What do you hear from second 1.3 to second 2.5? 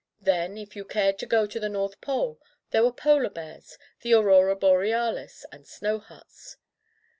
to the North Pole,